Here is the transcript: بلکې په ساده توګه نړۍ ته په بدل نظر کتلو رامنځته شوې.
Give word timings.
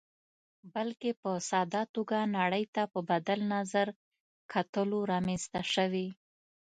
بلکې 0.73 1.09
په 1.21 1.31
ساده 1.49 1.81
توګه 1.95 2.17
نړۍ 2.37 2.63
ته 2.75 2.83
په 2.93 2.99
بدل 3.09 3.39
نظر 3.53 3.87
کتلو 4.53 4.97
رامنځته 5.11 5.61
شوې. 5.73 6.07